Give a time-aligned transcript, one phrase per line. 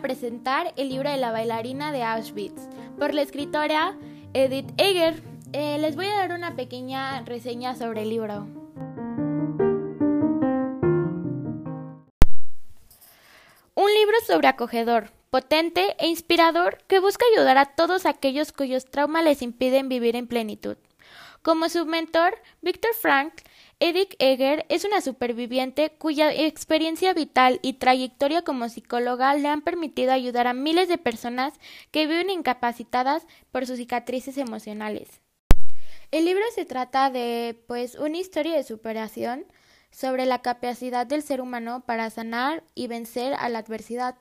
[0.00, 2.68] presentar el libro de la bailarina de Auschwitz
[2.98, 3.96] por la escritora
[4.32, 5.22] Edith Eger.
[5.52, 8.46] Eh, les voy a dar una pequeña reseña sobre el libro.
[13.74, 19.42] Un libro sobreacogedor, potente e inspirador que busca ayudar a todos aquellos cuyos traumas les
[19.42, 20.76] impiden vivir en plenitud.
[21.42, 23.32] Como su mentor, Viktor Frank,
[23.84, 30.12] Edith Eger es una superviviente cuya experiencia vital y trayectoria como psicóloga le han permitido
[30.12, 31.52] ayudar a miles de personas
[31.90, 35.08] que viven incapacitadas por sus cicatrices emocionales.
[36.12, 39.46] El libro se trata de, pues, una historia de superación
[39.90, 44.14] sobre la capacidad del ser humano para sanar y vencer a la adversidad.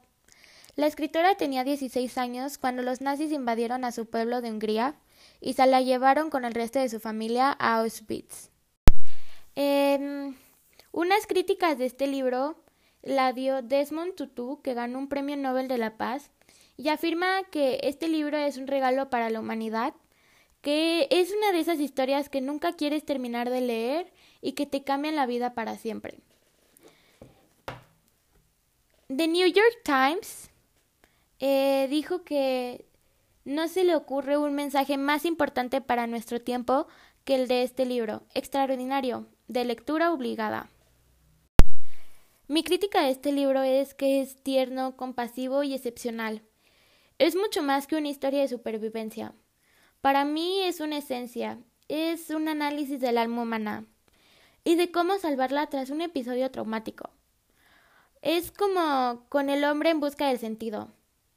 [0.76, 4.96] La escritora tenía 16 años cuando los nazis invadieron a su pueblo de Hungría
[5.40, 8.50] y se la llevaron con el resto de su familia a Auschwitz.
[9.56, 10.36] Em,
[10.92, 12.56] unas críticas de este libro
[13.04, 16.32] la dio Desmond Tutu, que ganó un premio Nobel de la Paz,
[16.78, 19.94] y afirma que este libro es un regalo para la humanidad,
[20.62, 24.84] que es una de esas historias que nunca quieres terminar de leer y que te
[24.84, 26.20] cambian la vida para siempre.
[29.08, 30.50] The New York Times
[31.40, 32.86] eh, dijo que
[33.44, 36.88] no se le ocurre un mensaje más importante para nuestro tiempo
[37.26, 40.70] que el de este libro, extraordinario, de lectura obligada.
[42.48, 46.42] Mi crítica de este libro es que es tierno, compasivo y excepcional.
[47.18, 49.34] Es mucho más que una historia de supervivencia.
[50.00, 53.86] Para mí es una esencia, es un análisis del alma humana
[54.64, 57.10] y de cómo salvarla tras un episodio traumático.
[58.22, 60.94] Es como con el hombre en busca del sentido.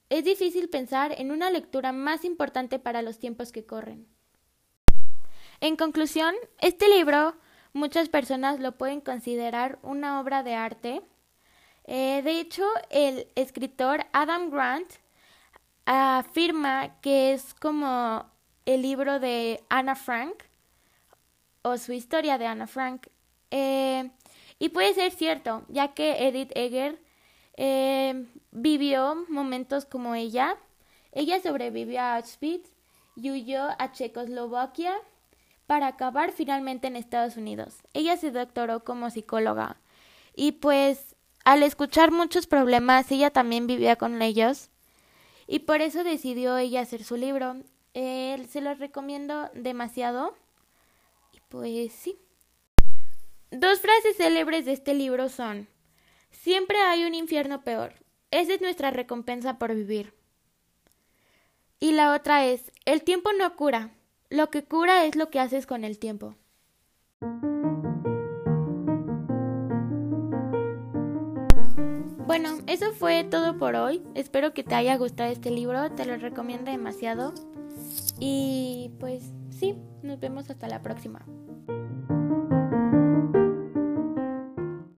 [0.08, 4.06] Es difícil pensar en una lectura más importante para los tiempos que corren.
[5.60, 7.34] En conclusión, este libro
[7.76, 11.02] Muchas personas lo pueden considerar una obra de arte.
[11.86, 14.88] Eh, de hecho, el escritor Adam Grant
[15.84, 18.30] afirma que es como
[18.64, 20.44] el libro de Anna Frank
[21.62, 23.08] o su historia de Anna Frank.
[23.50, 24.08] Eh,
[24.60, 27.02] y puede ser cierto, ya que Edith Eger
[27.56, 30.56] eh, vivió momentos como ella.
[31.10, 32.70] Ella sobrevivió a Auschwitz
[33.16, 34.94] y huyó a Checoslovaquia
[35.66, 37.76] para acabar finalmente en Estados Unidos.
[37.92, 39.80] Ella se doctoró como psicóloga
[40.34, 44.70] y pues al escuchar muchos problemas ella también vivía con ellos
[45.46, 47.56] y por eso decidió ella hacer su libro.
[47.94, 50.34] se lo recomiendo demasiado
[51.32, 52.18] y pues sí.
[53.50, 55.68] Dos frases célebres de este libro son
[56.30, 57.94] Siempre hay un infierno peor.
[58.30, 60.12] Esa es nuestra recompensa por vivir.
[61.78, 63.90] Y la otra es El tiempo no cura,
[64.30, 66.34] lo que cura es lo que haces con el tiempo.
[72.26, 74.02] Bueno, eso fue todo por hoy.
[74.14, 77.32] Espero que te haya gustado este libro, te lo recomiendo demasiado.
[78.18, 81.24] Y pues sí, nos vemos hasta la próxima.